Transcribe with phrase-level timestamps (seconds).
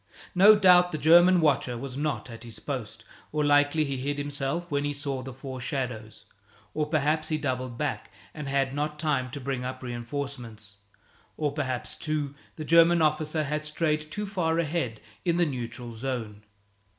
[0.33, 4.65] No doubt the German watcher was not at his post, or likely he hid himself
[4.71, 6.25] when he saw the four shadows,
[6.73, 10.77] or perhaps be doubled back and had not time to bring up reinforcements.
[11.37, 16.45] Or perhaps, too, the German officer had strayed too far ahead in the neutral zone.